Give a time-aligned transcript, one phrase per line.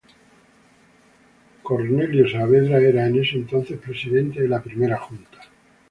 [1.61, 5.37] Cornelio Saavedra era en ese entonces presidente de la Primera Junta.